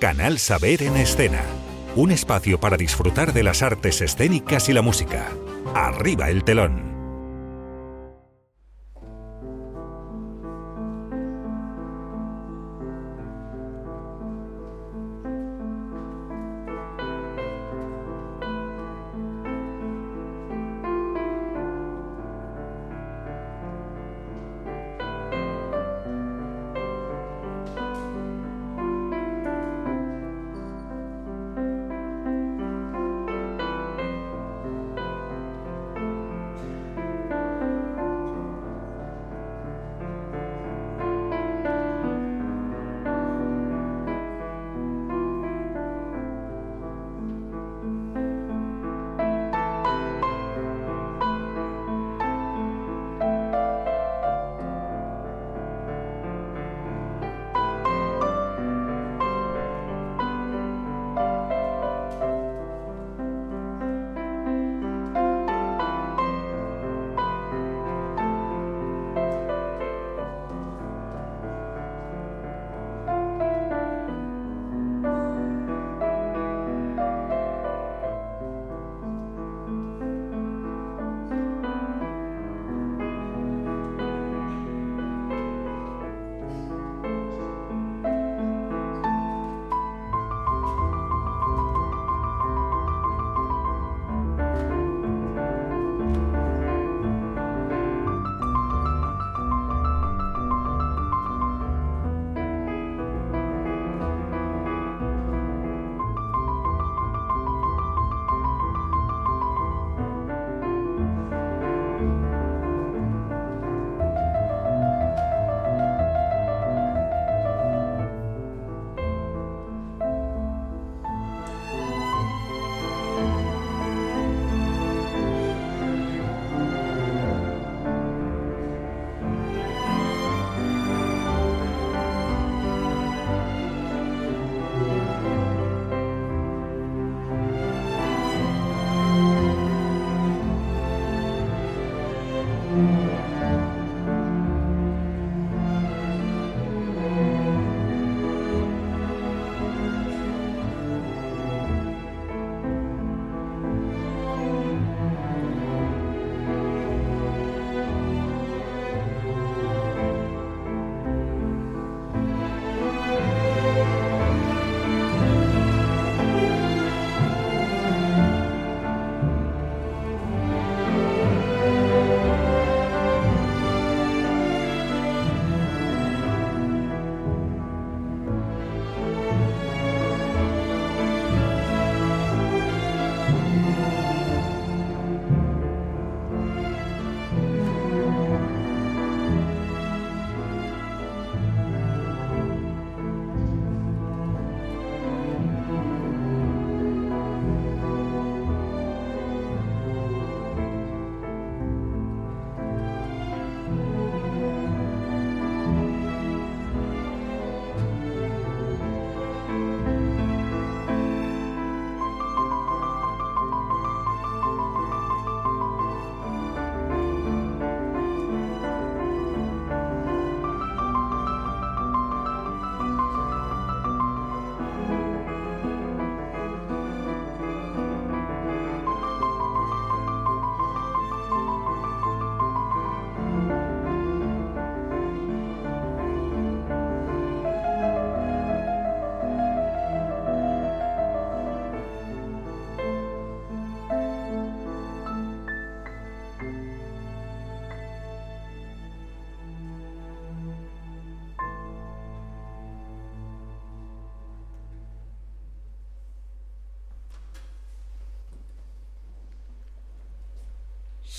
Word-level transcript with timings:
Canal 0.00 0.38
Saber 0.38 0.82
en 0.82 0.96
Escena. 0.96 1.42
Un 1.96 2.10
espacio 2.10 2.58
para 2.58 2.76
disfrutar 2.76 3.32
de 3.32 3.42
las 3.42 3.62
artes 3.62 4.00
escénicas 4.00 4.68
y 4.68 4.72
la 4.72 4.82
música. 4.82 5.30
Arriba 5.74 6.30
el 6.30 6.44
telón. 6.44 6.93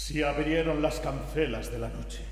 Se 0.08 0.24
abrieron 0.24 0.84
las 0.84 1.00
cancelas 1.00 1.72
de 1.72 1.80
la 1.80 1.90
noche. 1.90 2.24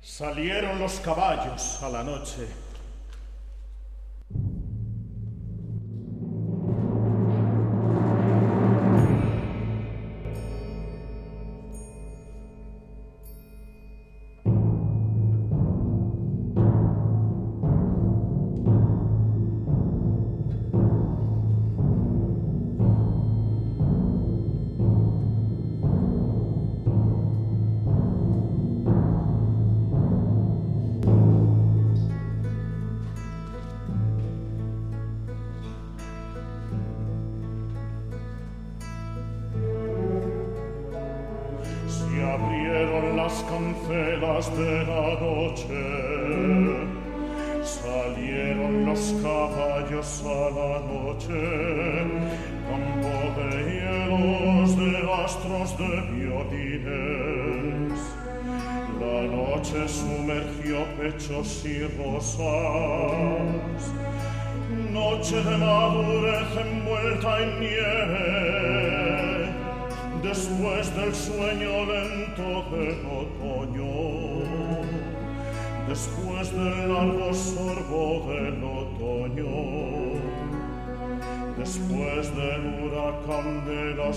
Salieron 0.00 0.78
los 0.78 1.00
caballos 1.00 1.82
a 1.82 1.88
la 1.88 2.04
noche. 2.04 2.46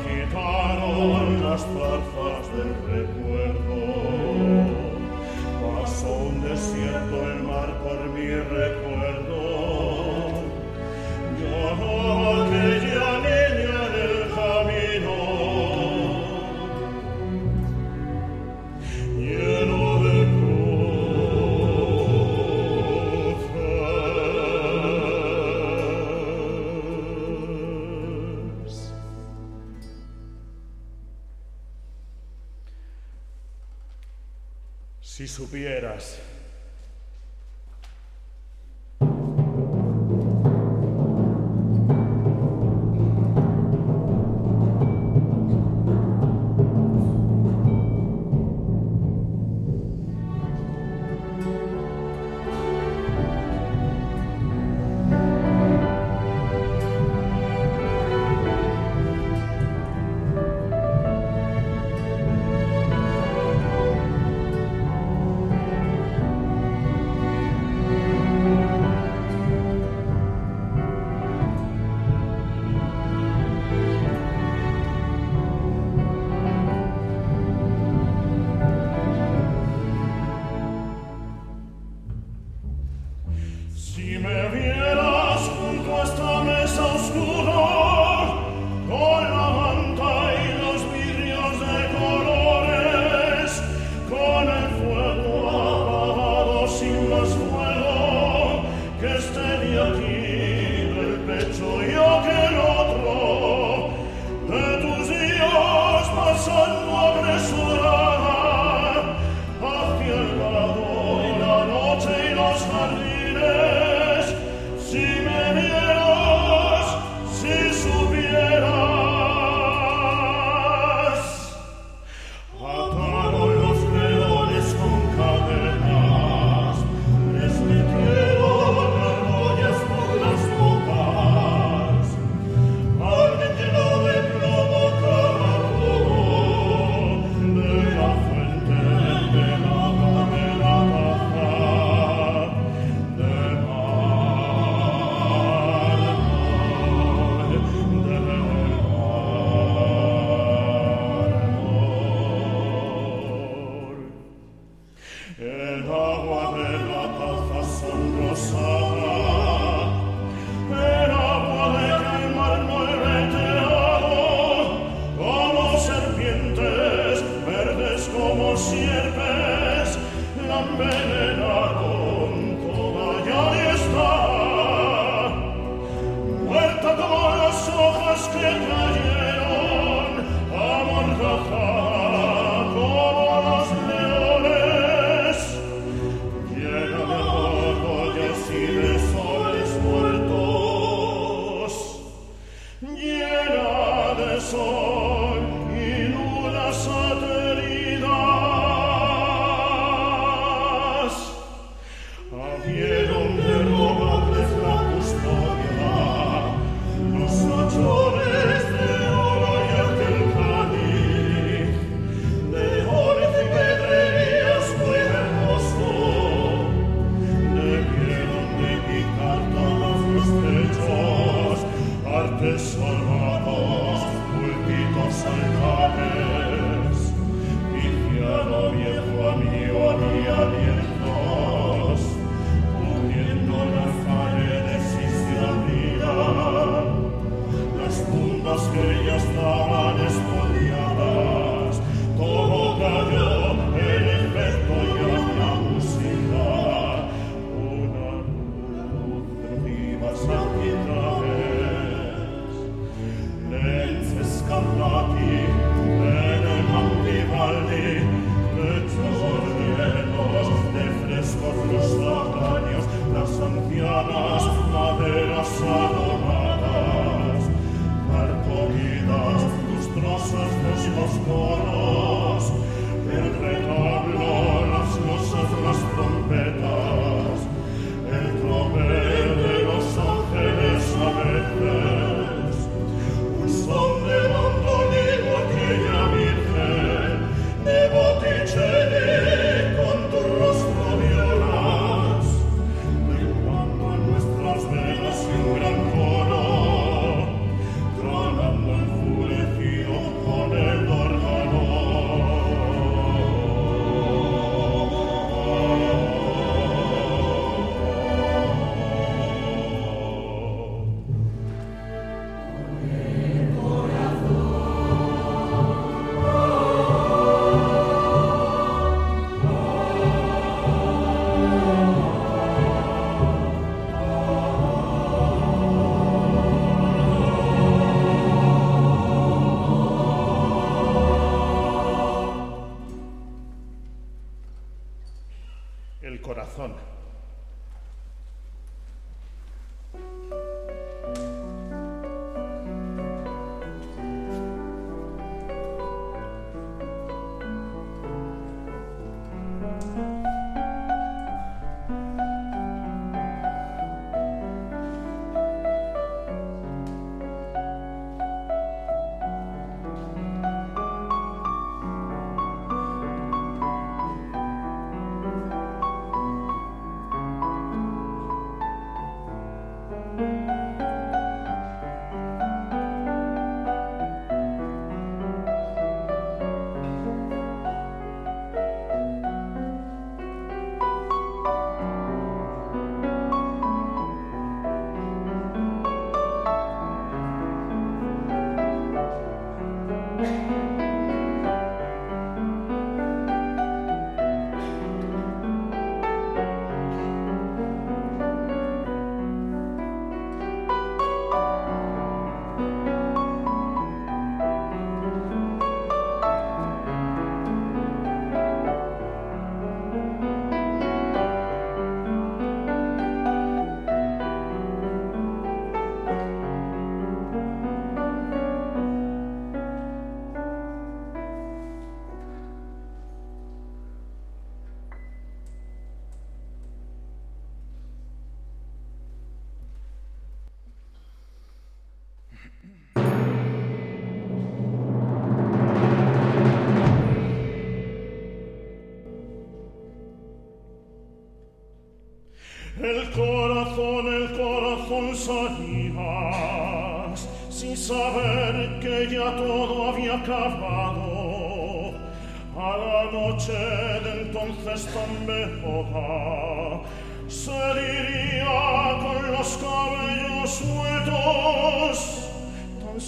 agitaron 0.00 1.42
las 1.42 1.62
plazas 1.64 2.42
del 2.56 2.74
recuerdo. 2.86 3.80
Pasó 5.80 6.12
un 6.12 6.40
desierto 6.42 7.30
el 7.30 7.42
mar 7.42 7.70
por 7.82 8.08
mi 8.10 8.28
recuerdo. 8.28 9.40
Yo 11.40 11.50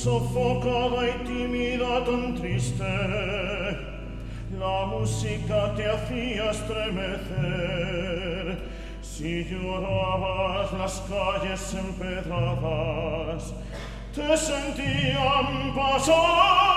sofocada 0.03 1.09
y 1.09 1.13
tímida, 1.25 2.05
tan 2.05 2.35
triste. 2.35 2.85
La 4.59 4.87
música 4.87 5.75
te 5.77 5.89
hacía 5.89 6.51
estremecer, 6.51 7.79
si 9.01 9.45
llorabas 9.45 10.73
las 10.73 11.03
calles 11.09 11.75
empedradas, 11.75 13.55
te 14.15 14.37
sentían 14.37 15.73
pasar. 15.75 16.72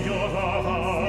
ignorava 0.00 0.99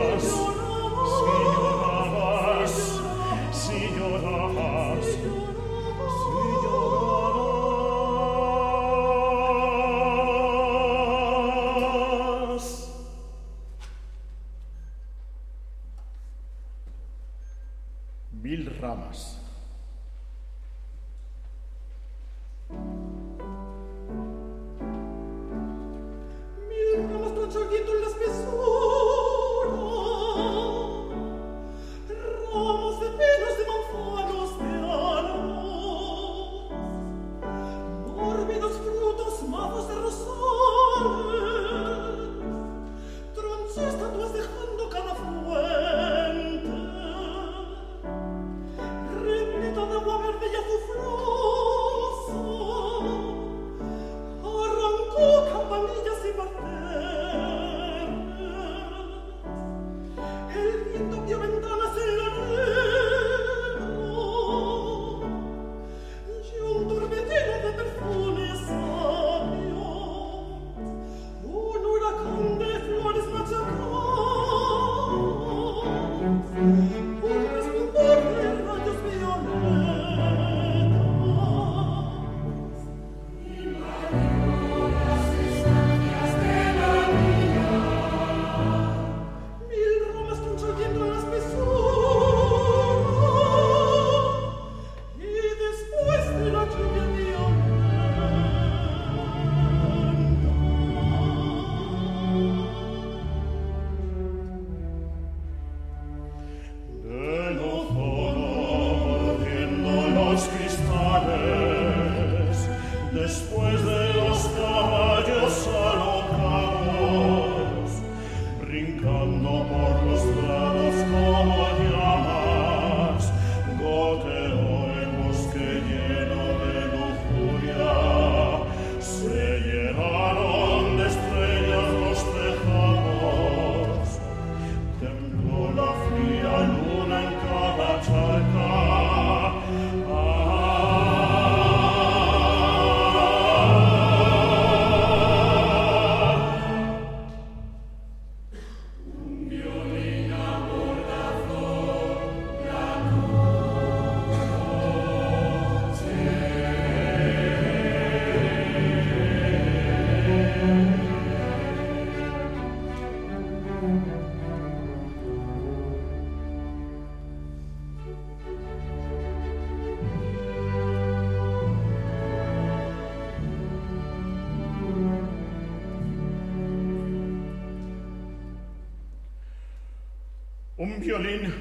Un 181.02 181.08
violín 181.08 181.52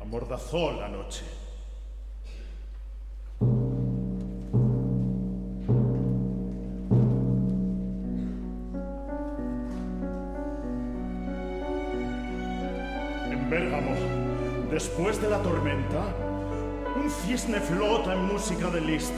amordazó 0.00 0.72
la 0.72 0.88
noche. 0.88 1.22
En 13.30 13.48
Bérgamo, 13.48 13.94
después 14.68 15.22
de 15.22 15.30
la 15.30 15.38
tormenta, 15.42 16.02
un 16.96 17.08
cisne 17.08 17.60
flota 17.60 18.14
en 18.14 18.24
música 18.24 18.68
de 18.68 18.80
Liszt. 18.80 19.14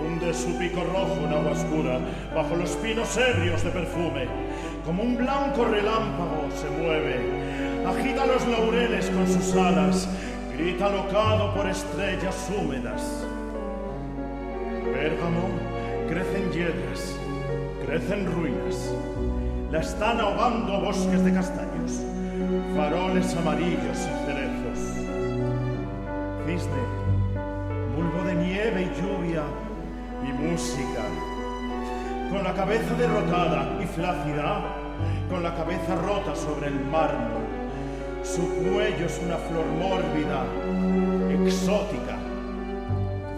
Hunde 0.00 0.32
su 0.32 0.56
pico 0.58 0.82
rojo 0.84 1.18
en 1.26 1.34
agua 1.34 1.52
oscura, 1.52 2.00
bajo 2.34 2.56
los 2.56 2.70
pinos 2.76 3.14
ebrios 3.18 3.62
de 3.62 3.70
perfume. 3.72 4.26
Como 4.86 5.02
un 5.02 5.18
blanco 5.18 5.66
relámpago 5.66 6.48
se 6.56 6.70
mueve, 6.70 7.71
agita 7.86 8.26
los 8.26 8.46
laureles 8.46 9.10
con 9.10 9.26
sus 9.26 9.54
alas, 9.54 10.08
grita 10.56 10.88
locado 10.88 11.54
por 11.54 11.66
estrellas 11.68 12.50
húmedas. 12.56 13.24
Bérgamo 14.92 15.48
crecen 16.08 16.52
hiedras, 16.52 17.16
crecen 17.84 18.32
ruinas. 18.32 18.94
La 19.70 19.80
están 19.80 20.20
ahogando 20.20 20.80
bosques 20.80 21.24
de 21.24 21.32
castaños, 21.32 22.02
faroles 22.76 23.34
amarillos 23.36 23.98
y 23.98 24.26
cerezos. 24.26 24.78
Cisne, 26.46 26.82
bulbo 27.96 28.22
de 28.24 28.34
nieve 28.34 28.82
y 28.82 29.00
lluvia 29.00 29.42
y 30.28 30.32
música. 30.32 31.02
Con 32.30 32.44
la 32.44 32.52
cabeza 32.54 32.94
derrotada 32.94 33.78
y 33.82 33.86
flácida, 33.86 34.62
con 35.30 35.42
la 35.42 35.54
cabeza 35.54 35.96
rota 35.96 36.34
sobre 36.36 36.68
el 36.68 36.80
mármol. 36.86 37.41
Su 38.34 38.48
cuello 38.48 39.04
es 39.04 39.20
una 39.22 39.36
flor 39.36 39.66
mórbida, 39.78 40.46
exótica. 41.44 42.18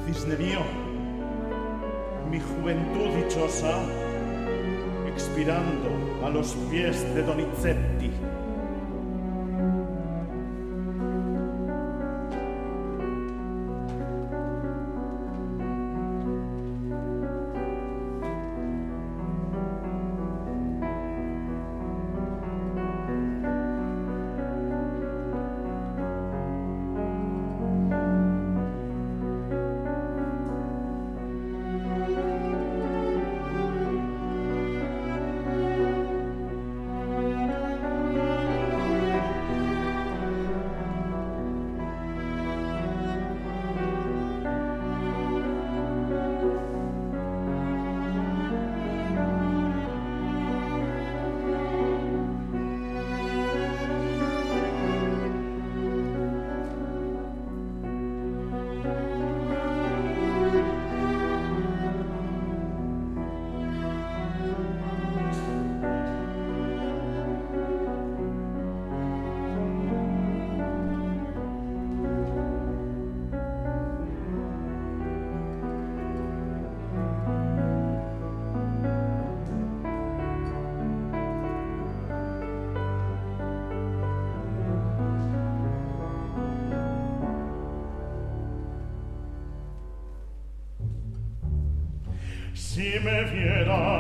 Cisne 0.07 0.37
mío, 0.37 0.61
mi 2.31 2.39
juventud 2.39 3.09
dichosa, 3.17 3.75
expirando 5.13 5.91
a 6.25 6.31
los 6.31 6.53
pies 6.71 7.13
de 7.13 7.23
Donizetti. 7.25 8.13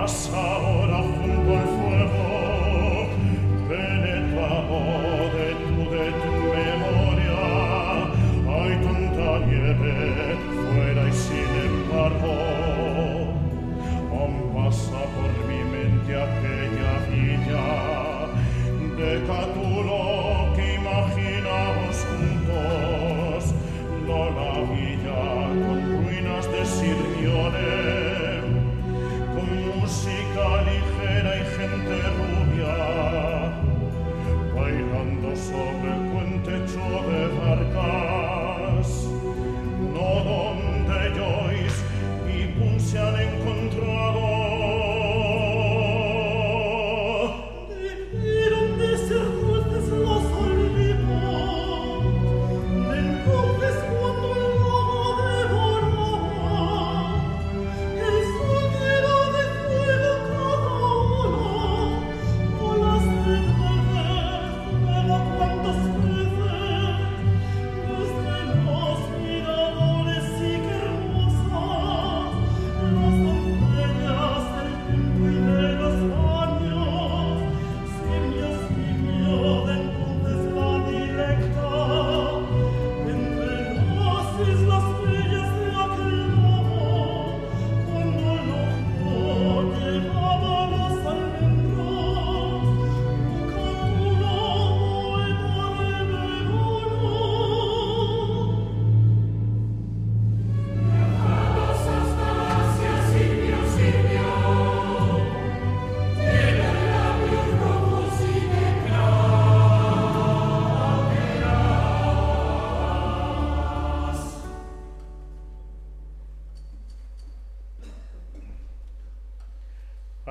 passa 0.04 0.53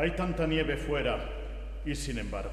Hay 0.03 0.11
tanta 0.11 0.45
nieve 0.45 0.75
fuera 0.75 1.17
y 1.85 1.95
sin 1.95 2.19
embargo. 2.19 2.52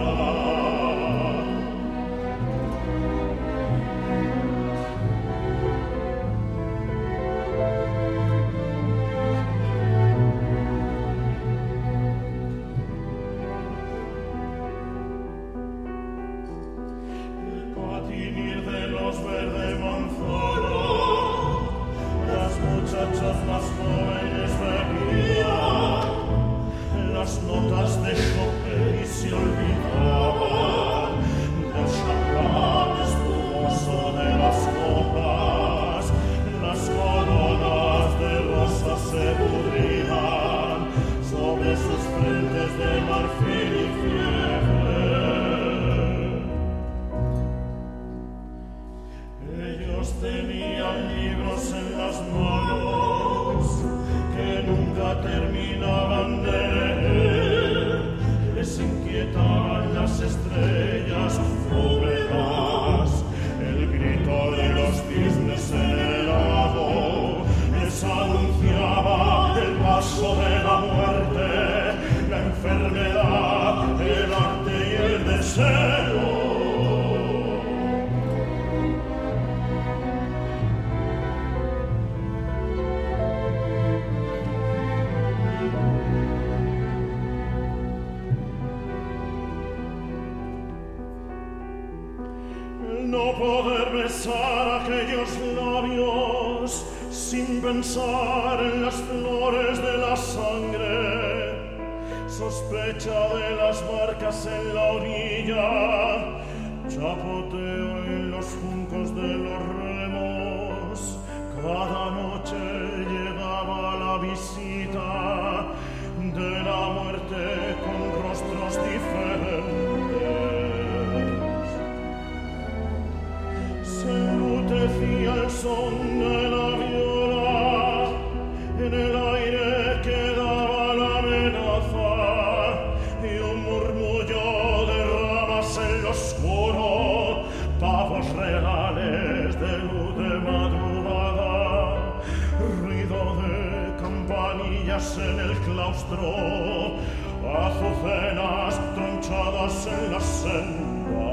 campanillas 145.21 145.29
en 145.29 145.39
el 145.39 145.57
claustro, 145.59 146.97
azucenas 147.43 148.79
tronchadas 148.95 149.87
en 149.87 150.11
la 150.11 150.19
senda. 150.19 151.30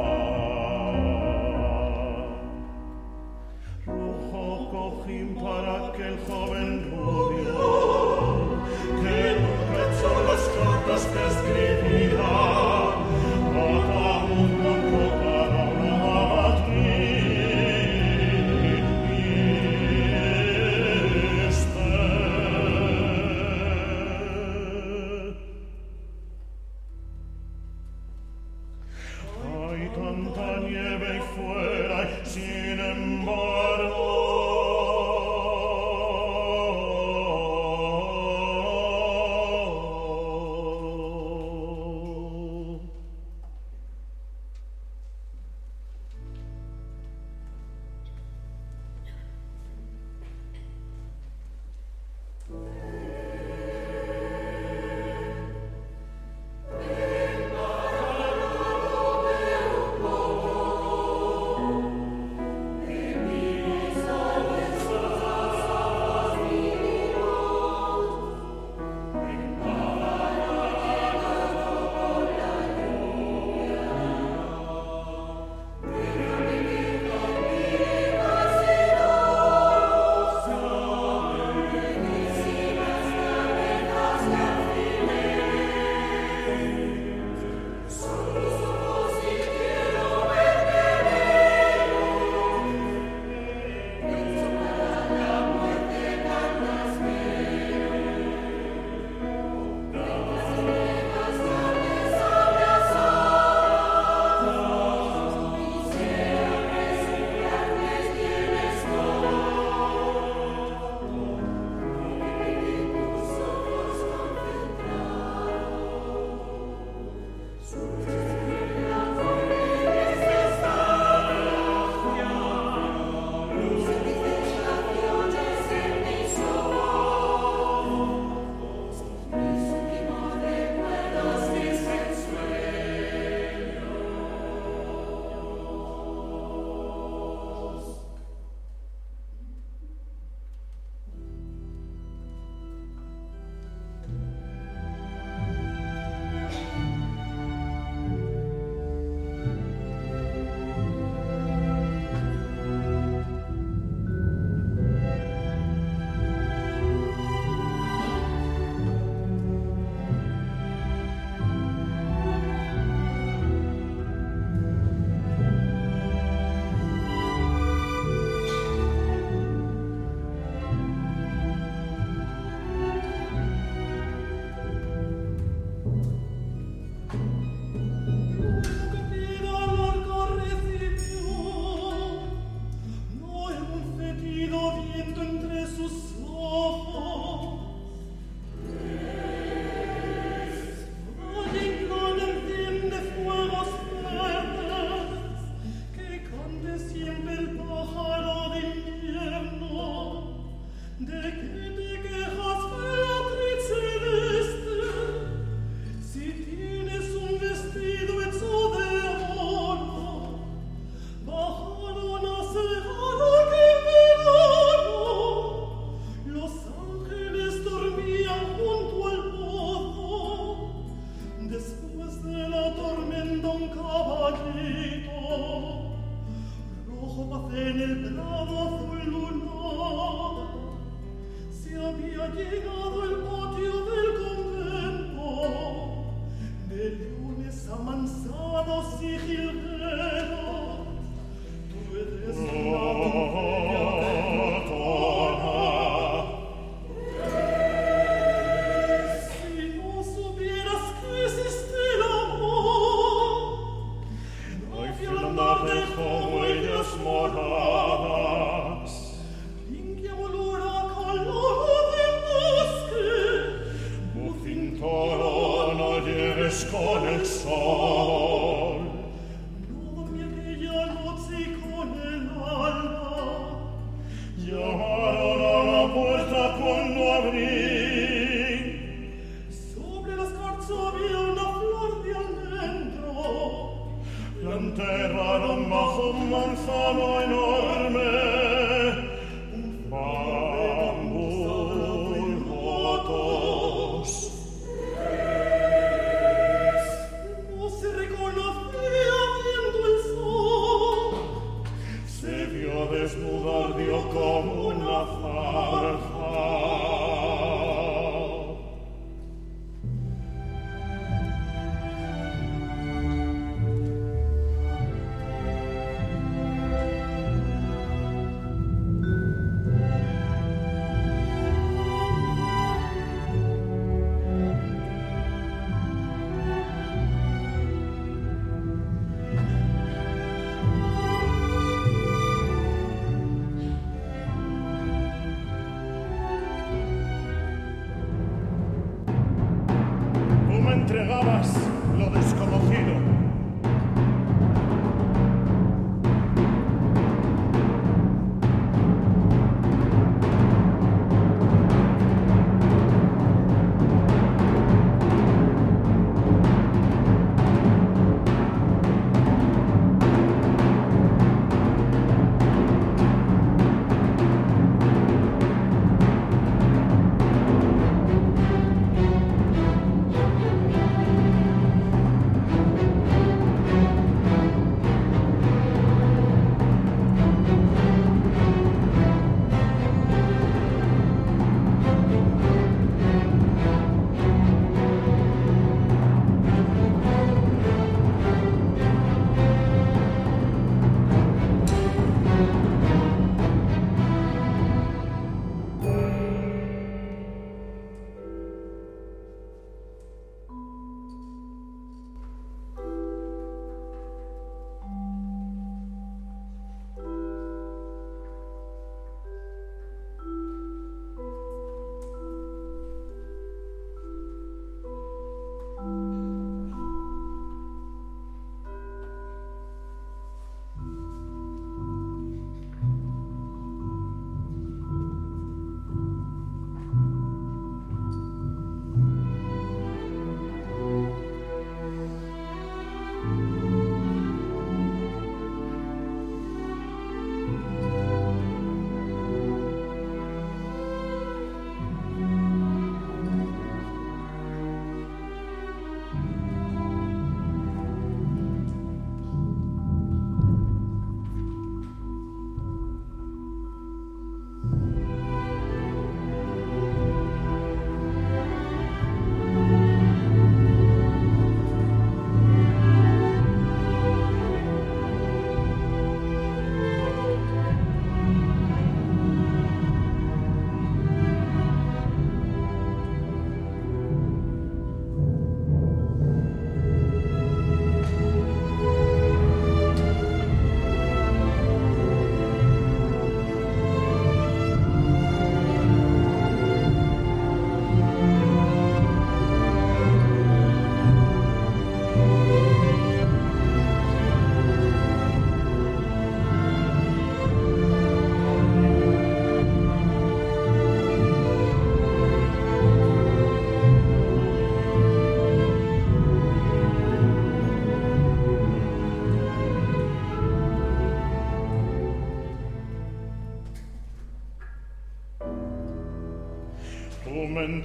vos 238.68 239.00
ich 239.00 240.07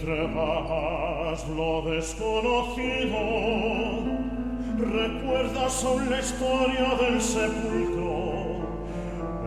entregas 0.03 1.47
lo 1.55 1.81
desconocido, 1.83 3.19
recuerdas 4.77 5.85
aún 5.85 6.09
la 6.09 6.19
historia 6.19 6.95
del 6.99 7.21
sepulcro, 7.21 8.33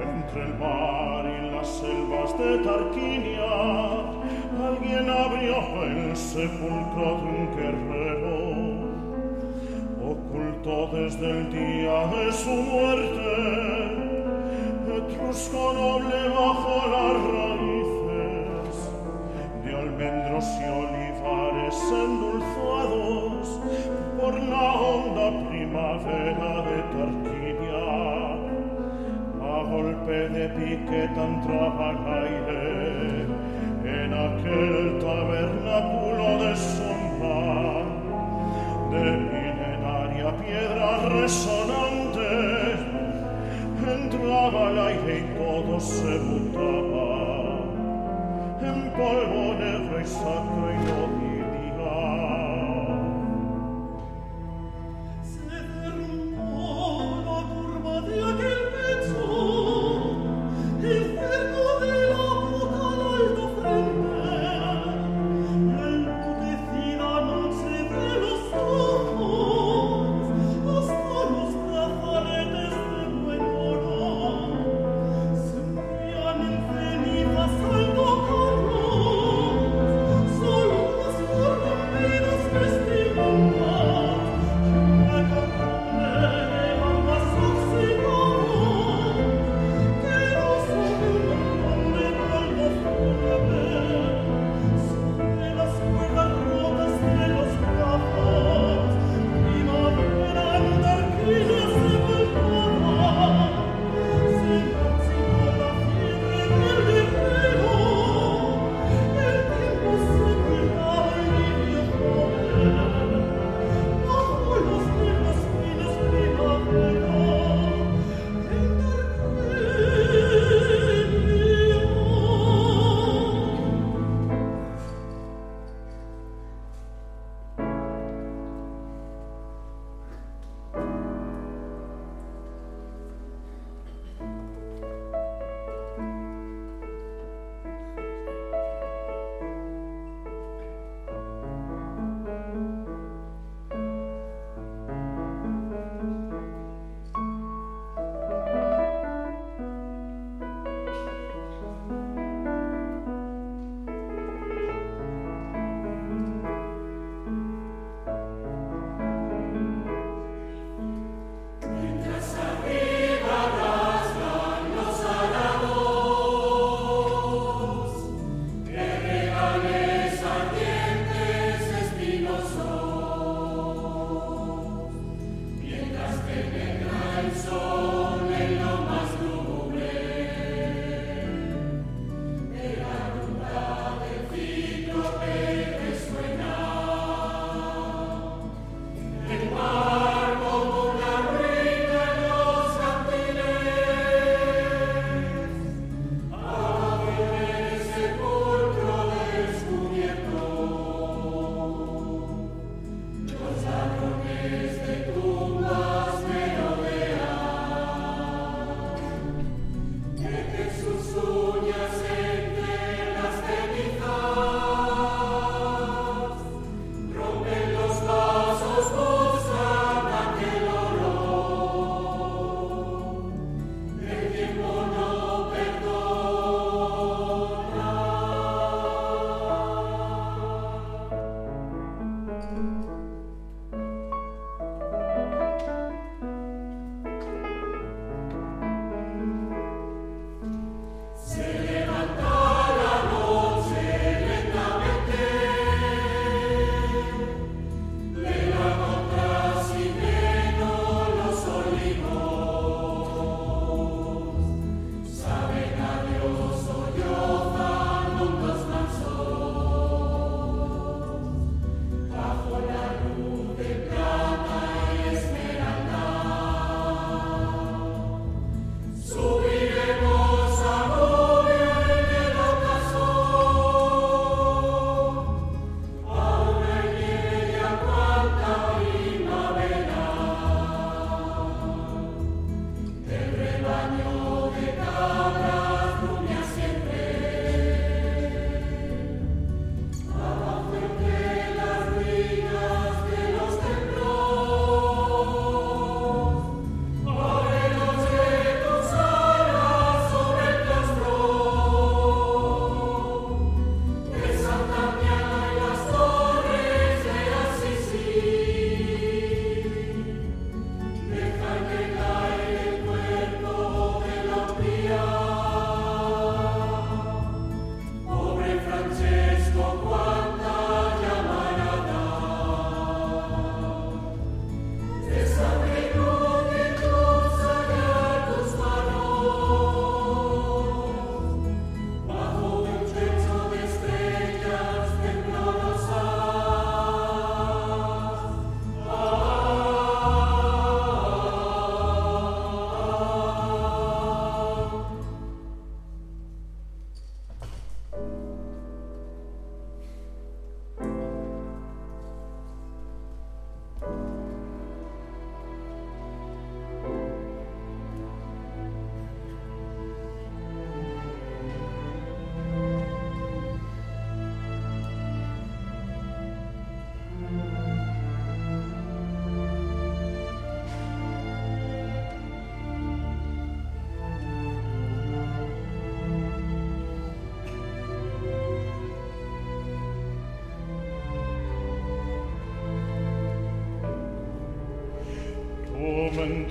entre 0.01 0.43
el 0.45 0.55
mar 0.59 1.27
y 1.27 1.51
las 1.55 1.69
selvas 1.69 2.39
de 2.39 2.59
Tarquinia, 2.65 3.53
alguien 4.67 5.11
abrió 5.11 5.57
el 5.83 6.17
sepulcro 6.17 7.21
de 7.21 7.29
un 7.37 7.49
guerrero, 7.57 8.37
oculto 10.11 10.75
desde 10.97 11.31
el 11.31 11.53
día 11.53 12.07
de 12.07 12.33
su 12.33 12.51
muerte, 12.51 13.16
entraba 30.95 31.91
al 31.91 31.99
aire 32.25 33.27
en 33.85 34.15
aquel 34.15 34.99
tabernáculo 35.01 36.27
de 36.45 36.57
sombra 36.57 37.85
de 38.91 39.05
milenaria 39.33 40.31
piedra 40.39 40.89
resonante. 41.09 42.31
Entraba 43.87 44.69
al 44.69 44.79
aire 44.89 45.19
y 45.19 45.39
todo 45.39 45.81
se 45.81 46.19
mutaba 46.19 46.76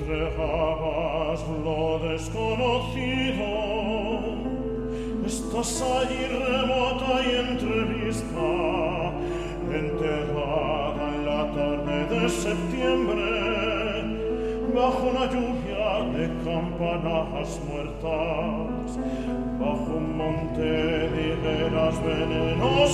entregabas 0.06 1.41
lo 1.64 1.99
desconocido. 1.99 3.49
Estás 5.26 5.82
allí 5.82 6.28
remota 6.28 7.22
y 7.26 7.30
entrevista, 7.49 8.49
enterrada 9.74 11.03
en 11.16 11.26
la 11.26 11.41
tarde 11.51 11.97
de 12.06 12.30
septiembre, 12.30 13.26
bajo 14.76 15.01
una 15.10 15.26
lluvia 15.26 15.86
de 16.16 16.26
campanadas 16.43 17.60
muertas, 17.68 18.88
bajo 19.60 19.89
un 19.97 20.18
monte 20.18 20.62
de 20.62 21.20
higueras 21.34 21.95
venenosas, 22.06 22.84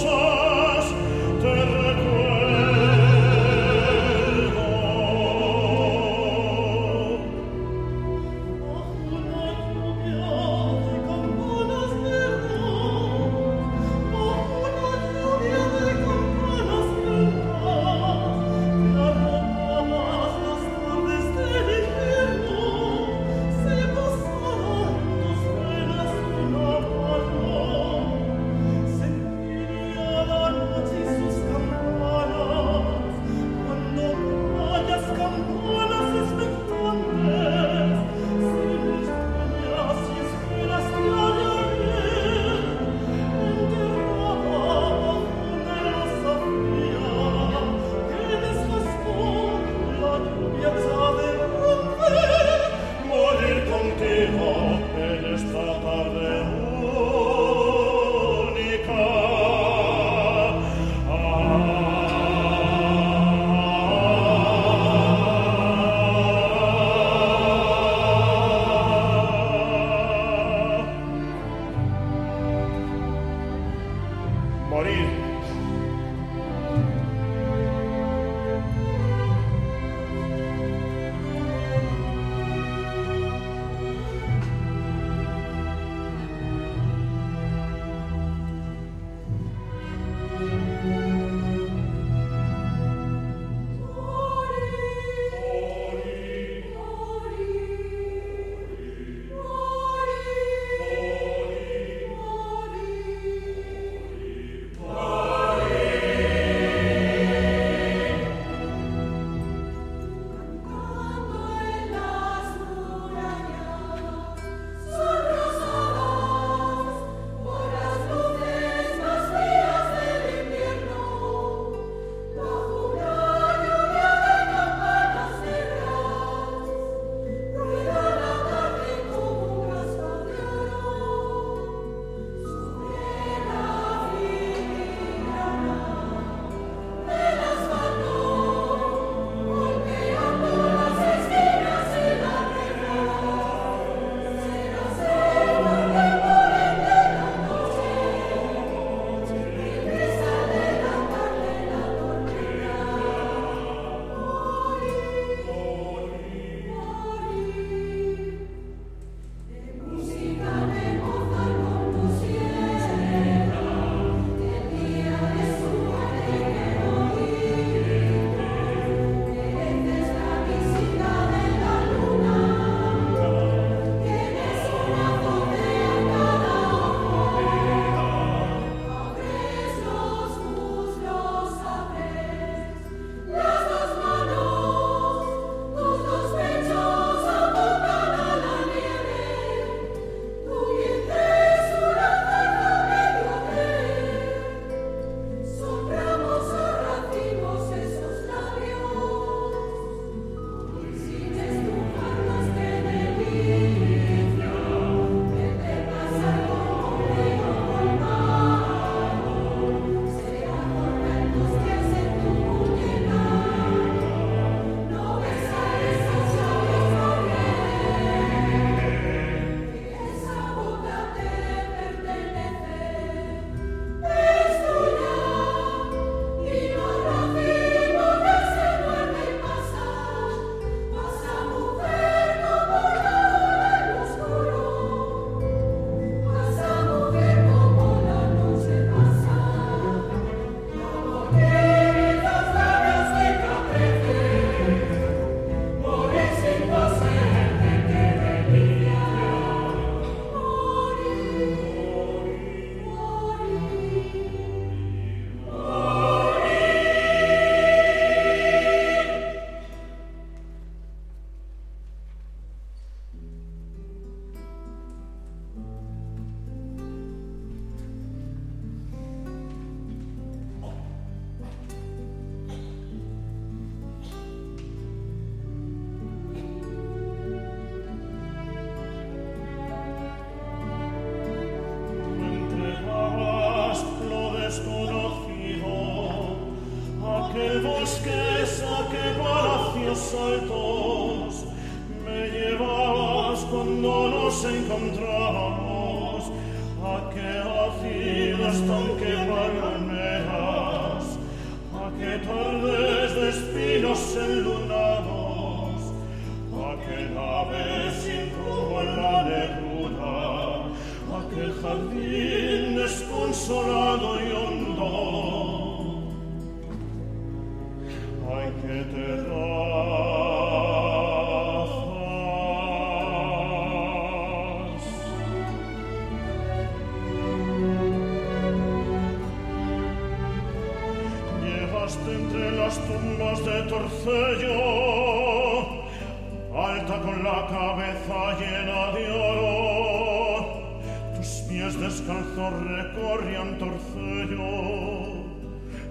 recorrían 342.24 343.57
Torcello, 343.57 345.24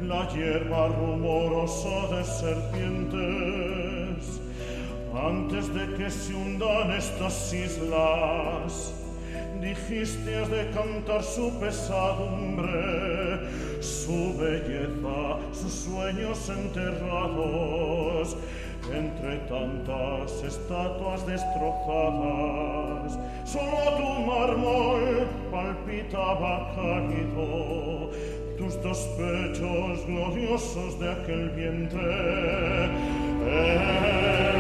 la 0.03 0.29
hierba 0.33 0.89
rumorosa 0.89 2.15
de 2.15 2.25
serpientes. 2.25 3.61
Antes 5.15 5.75
de 5.75 5.95
que 5.97 6.11
se 6.11 6.35
hundan 6.35 6.93
estas 6.93 7.53
islas, 7.53 8.95
dijiste 9.61 10.47
de 10.47 10.71
cantar 10.71 11.23
su 11.23 11.51
pesadumbre, 11.59 13.41
su 13.81 14.37
belleza, 14.39 15.39
sus 15.53 15.73
sueños 15.73 16.49
enterrados, 16.49 18.37
entre 18.93 19.39
tantas 19.49 20.43
estatuas 20.43 21.27
destrozadas. 21.27 23.19
Solo 23.45 23.97
tu 23.97 24.21
mármol 24.27 25.27
palpitaba 25.51 26.73
cálido, 26.75 28.11
tus 28.59 28.81
dos 28.83 28.99
pechos 29.17 30.07
gloriosos 30.07 30.99
de 30.99 31.11
aquel 31.11 31.51
vientre. 31.51 32.91
Eh, 33.47 34.60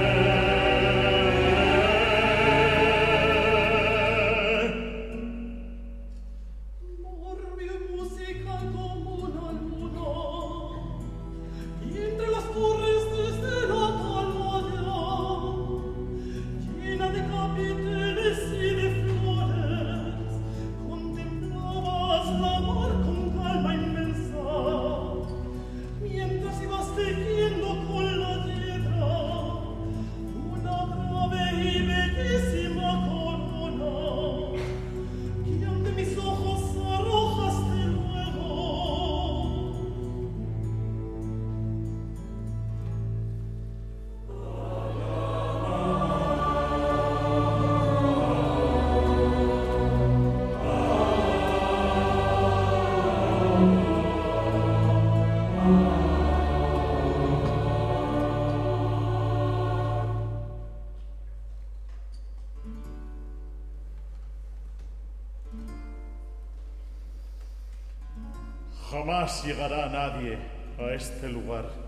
Jamás 69.20 69.44
llegará 69.44 69.86
nadie 69.90 70.38
a 70.78 70.94
este 70.94 71.28
lugar. 71.28 71.79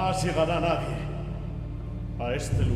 Jamás 0.00 0.24
llegará 0.24 0.60
nadie 0.60 0.96
a 2.18 2.32
este 2.32 2.62
lugar. 2.64 2.69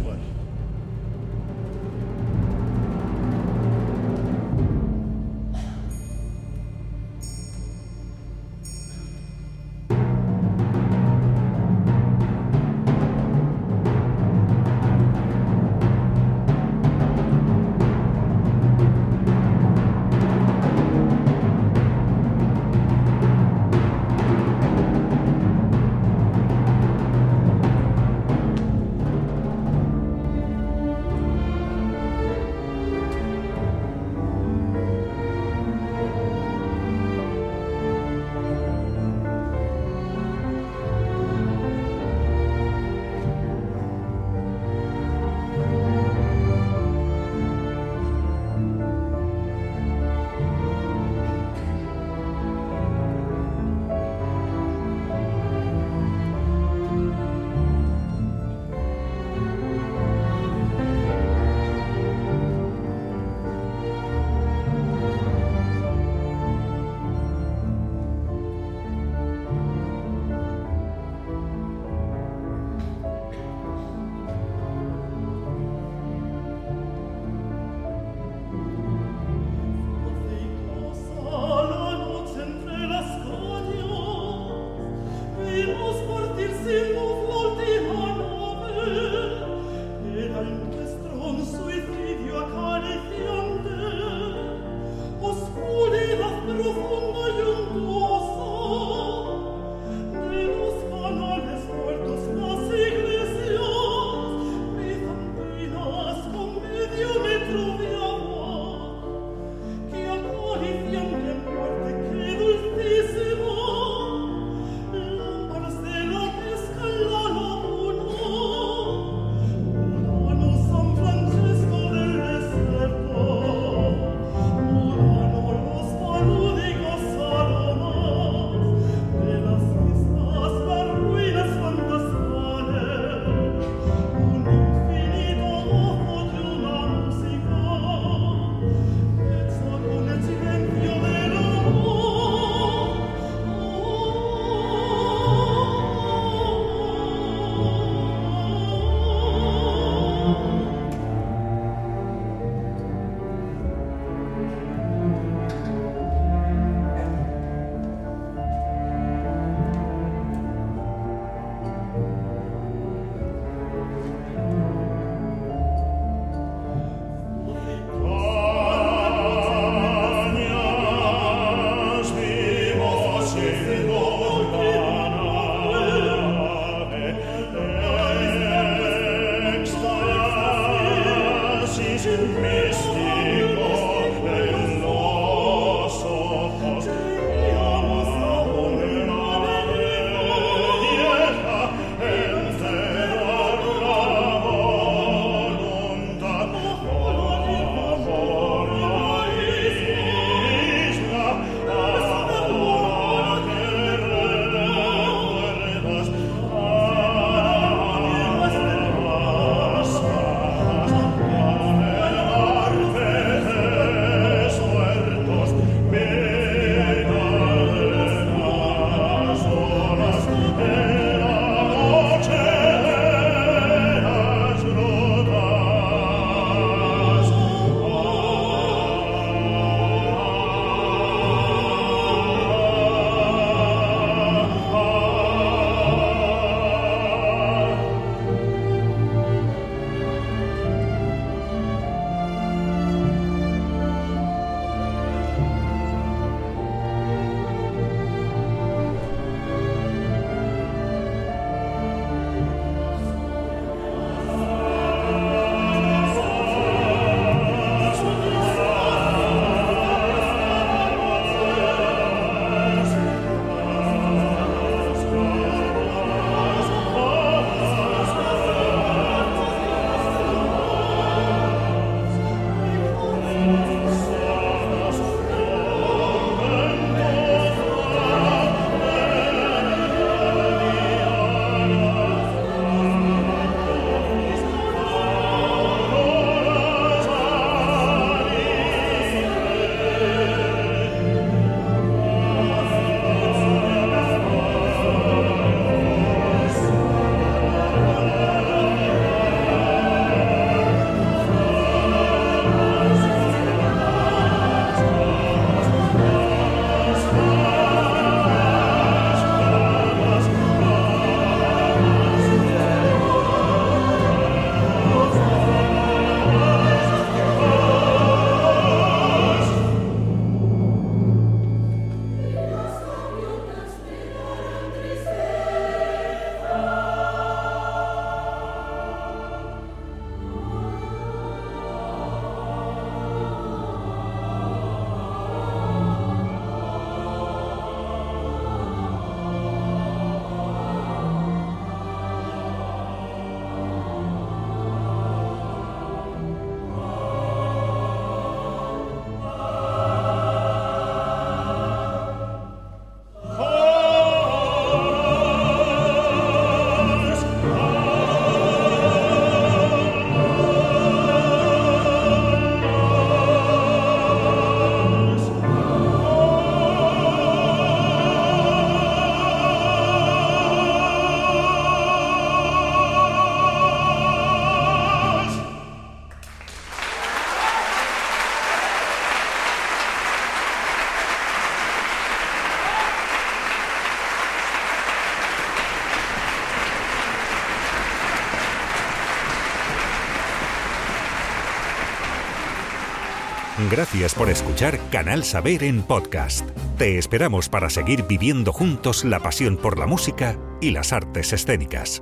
Gracias 393.74 394.14
por 394.14 394.30
escuchar 394.30 394.78
Canal 394.90 395.24
Saber 395.24 395.64
en 395.64 395.82
podcast. 395.82 396.48
Te 396.78 396.96
esperamos 396.96 397.48
para 397.48 397.68
seguir 397.70 398.04
viviendo 398.04 398.52
juntos 398.52 399.04
la 399.04 399.18
pasión 399.18 399.56
por 399.56 399.80
la 399.80 399.86
música 399.88 400.38
y 400.60 400.70
las 400.70 400.92
artes 400.92 401.32
escénicas. 401.32 402.00